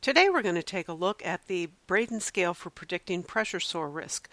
[0.00, 3.90] Today we're going to take a look at the Braden scale for predicting pressure sore
[3.90, 4.30] risk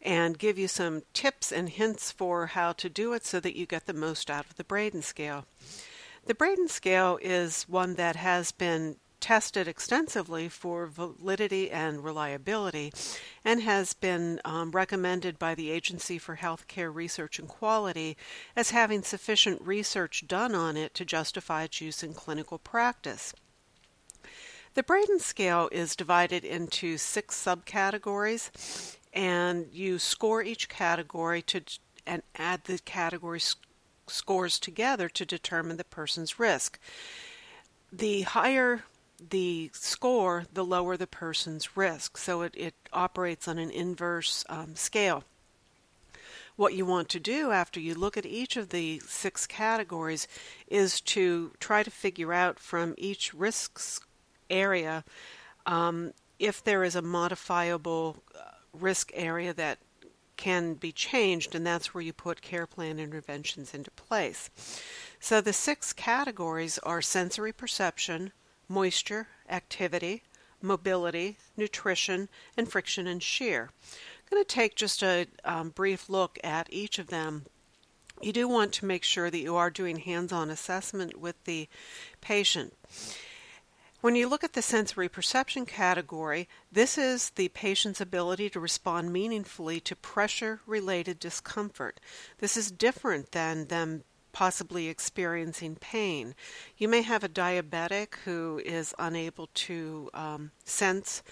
[0.00, 3.66] and give you some tips and hints for how to do it so that you
[3.66, 5.44] get the most out of the Braden scale.
[6.24, 12.90] The Braden scale is one that has been tested extensively for validity and reliability
[13.44, 18.16] and has been um, recommended by the Agency for Healthcare Research and Quality
[18.56, 23.34] as having sufficient research done on it to justify its use in clinical practice.
[24.74, 31.62] The Braden scale is divided into six subcategories, and you score each category to
[32.06, 33.40] and add the category
[34.06, 36.78] scores together to determine the person's risk.
[37.92, 38.84] The higher
[39.28, 42.16] the score, the lower the person's risk.
[42.16, 45.24] So it, it operates on an inverse um, scale.
[46.56, 50.28] What you want to do after you look at each of the six categories
[50.68, 54.06] is to try to figure out from each risk
[54.50, 55.04] area
[55.66, 58.40] um, if there is a modifiable uh,
[58.72, 59.78] risk area that
[60.36, 64.48] can be changed, and that's where you put care plan interventions into place.
[65.20, 68.32] So the six categories are sensory perception,
[68.66, 70.22] moisture, activity,
[70.62, 73.68] mobility, nutrition, and friction and shear.
[73.82, 77.44] I'm going to take just a um, brief look at each of them.
[78.22, 81.68] You do want to make sure that you are doing hands on assessment with the
[82.20, 82.74] patient.
[84.00, 89.12] When you look at the sensory perception category, this is the patient's ability to respond
[89.12, 92.00] meaningfully to pressure related discomfort.
[92.38, 96.34] This is different than them possibly experiencing pain.
[96.78, 101.22] You may have a diabetic who is unable to um, sense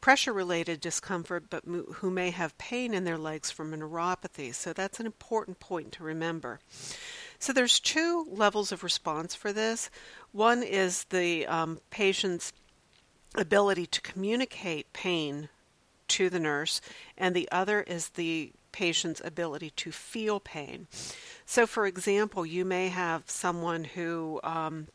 [0.00, 4.52] pressure related discomfort, but who may have pain in their legs from a neuropathy.
[4.54, 6.58] So that's an important point to remember.
[7.38, 9.90] So there's two levels of response for this.
[10.32, 12.52] One is the um, patient's
[13.34, 15.48] ability to communicate pain
[16.08, 16.80] to the nurse,
[17.18, 20.86] and the other is the patient's ability to feel pain.
[21.46, 24.88] So, for example, you may have someone who um,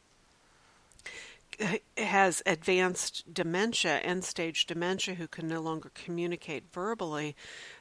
[1.98, 7.36] has advanced dementia, end stage dementia, who can no longer communicate verbally,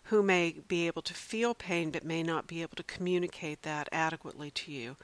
[0.04, 3.88] who may be able to feel pain but may not be able to communicate that
[3.92, 4.96] adequately to you.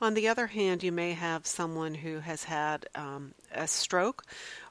[0.00, 4.24] On the other hand, you may have someone who has had um, a stroke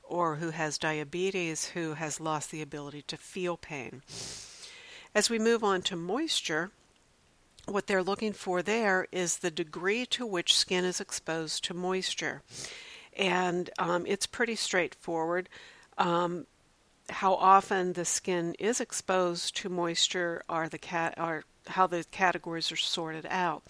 [0.04, 4.02] or who has diabetes who has lost the ability to feel pain.
[5.14, 6.72] As we move on to moisture,
[7.66, 12.42] what they're looking for there is the degree to which skin is exposed to moisture.
[13.18, 15.50] And um, it's pretty straightforward.
[15.98, 16.46] Um,
[17.10, 22.72] how often the skin is exposed to moisture are the cat are how the categories
[22.72, 23.64] are sorted out.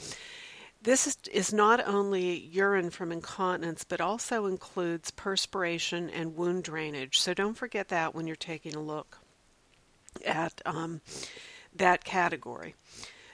[0.82, 7.20] This is, is not only urine from incontinence, but also includes perspiration and wound drainage.
[7.20, 9.18] So don't forget that when you're taking a look
[10.24, 11.02] at um,
[11.76, 12.76] that category.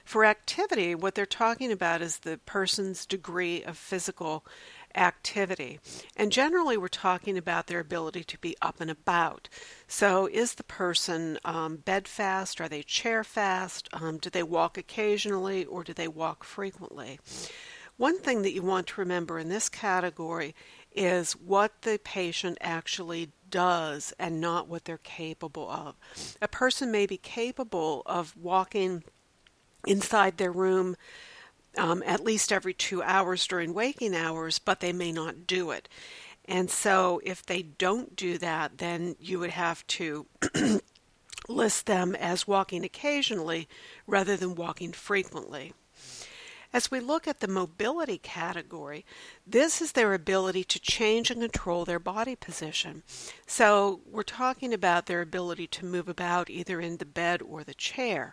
[0.04, 4.44] For activity, what they're talking about is the person's degree of physical
[4.94, 5.80] activity.
[6.16, 9.48] And generally, we're talking about their ability to be up and about.
[9.86, 12.60] So, is the person um, bed fast?
[12.60, 13.88] Are they chair fast?
[13.92, 17.18] Um, do they walk occasionally or do they walk frequently?
[17.96, 20.54] One thing that you want to remember in this category
[20.92, 25.94] is what the patient actually does and not what they're capable of.
[26.42, 29.04] A person may be capable of walking
[29.86, 30.96] inside their room
[31.76, 35.88] um, at least every two hours during waking hours, but they may not do it.
[36.46, 40.26] And so, if they don't do that, then you would have to
[41.48, 43.68] list them as walking occasionally
[44.06, 45.72] rather than walking frequently.
[46.74, 49.06] As we look at the mobility category,
[49.46, 53.04] this is their ability to change and control their body position.
[53.46, 57.74] So we're talking about their ability to move about either in the bed or the
[57.74, 58.32] chair.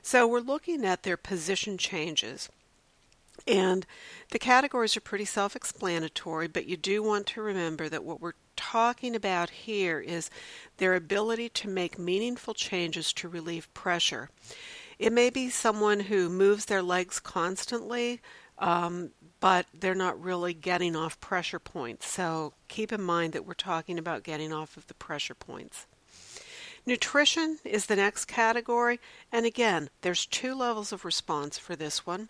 [0.00, 2.48] So we're looking at their position changes.
[3.46, 3.86] And
[4.30, 8.34] the categories are pretty self explanatory, but you do want to remember that what we're
[8.56, 10.30] talking about here is
[10.76, 14.30] their ability to make meaningful changes to relieve pressure.
[14.98, 18.20] It may be someone who moves their legs constantly,
[18.58, 19.10] um,
[19.40, 22.06] but they're not really getting off pressure points.
[22.06, 25.86] So keep in mind that we're talking about getting off of the pressure points.
[26.84, 28.98] Nutrition is the next category,
[29.30, 32.28] and again, there's two levels of response for this one.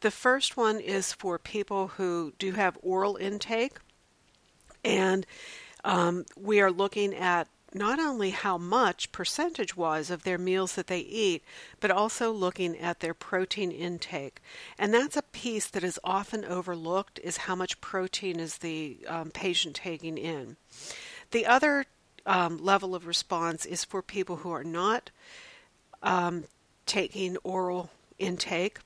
[0.00, 3.78] The first one is for people who do have oral intake,
[4.84, 5.26] and
[5.84, 10.86] um, we are looking at not only how much percentage wise of their meals that
[10.86, 11.42] they eat,
[11.80, 14.40] but also looking at their protein intake.
[14.78, 19.30] And that's a piece that is often overlooked is how much protein is the um,
[19.30, 20.56] patient taking in.
[21.30, 21.84] The other
[22.24, 25.10] um, level of response is for people who are not
[26.02, 26.44] um,
[26.86, 28.78] taking oral intake.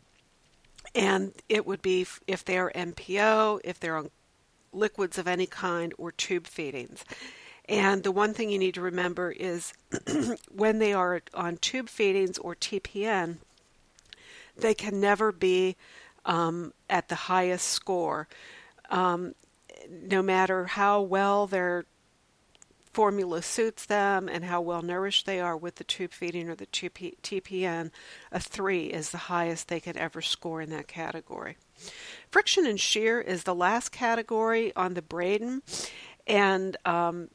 [0.95, 4.11] And it would be if they're NPO, if they're on
[4.73, 7.05] liquids of any kind, or tube feedings.
[7.69, 9.73] And the one thing you need to remember is
[10.53, 13.37] when they are on tube feedings or TPN,
[14.57, 15.77] they can never be
[16.25, 18.29] um, at the highest score.
[18.91, 19.35] Um,
[19.91, 21.87] no matter how well their
[22.93, 26.67] formula suits them and how well nourished they are with the tube feeding or the
[26.67, 27.91] TPN,
[28.31, 31.57] a 3 is the highest they can ever score in that category.
[32.31, 35.63] Friction and shear is the last category on the Braden,
[36.27, 37.29] and um,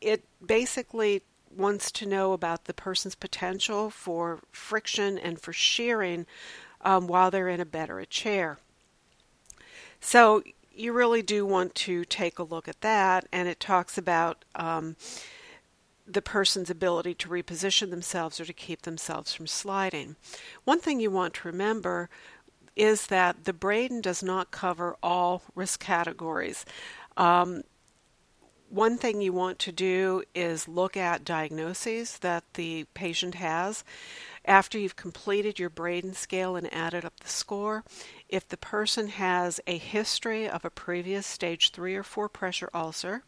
[0.00, 1.22] it basically
[1.54, 6.26] wants to know about the person's potential for friction and for shearing
[6.82, 8.58] um, while they're in a bed or a chair.
[10.00, 10.42] So
[10.80, 14.96] you really do want to take a look at that, and it talks about um,
[16.06, 20.16] the person's ability to reposition themselves or to keep themselves from sliding.
[20.64, 22.08] One thing you want to remember
[22.74, 26.64] is that the Braden does not cover all risk categories.
[27.16, 27.62] Um,
[28.70, 33.84] one thing you want to do is look at diagnoses that the patient has.
[34.44, 37.84] After you've completed your Braden scale and added up the score,
[38.28, 43.22] if the person has a history of a previous stage 3 or 4 pressure ulcer,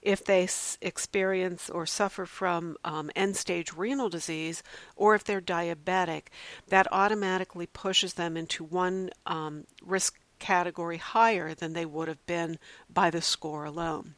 [0.00, 0.48] if they
[0.80, 4.62] experience or suffer from um, end stage renal disease,
[4.94, 6.28] or if they're diabetic,
[6.68, 12.58] that automatically pushes them into one um, risk category higher than they would have been
[12.92, 14.14] by the score alone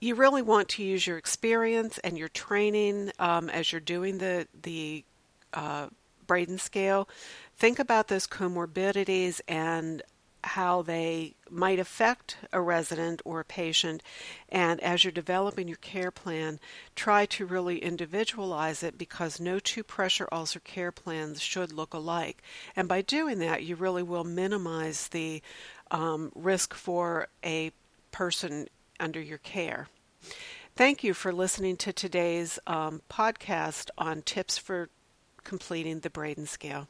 [0.00, 4.46] you really want to use your experience and your training um, as you're doing the
[4.62, 5.04] the
[5.52, 5.88] uh,
[6.26, 7.08] Braden scale.
[7.56, 10.02] Think about those comorbidities and
[10.44, 14.02] how they might affect a resident or a patient.
[14.48, 16.60] And as you're developing your care plan,
[16.94, 22.40] try to really individualize it because no two pressure ulcer care plans should look alike.
[22.76, 25.42] And by doing that, you really will minimize the
[25.90, 27.72] um, risk for a
[28.12, 28.68] person
[29.00, 29.88] under your care.
[30.76, 34.90] Thank you for listening to today's um, podcast on tips for
[35.42, 36.88] completing the Braden scale.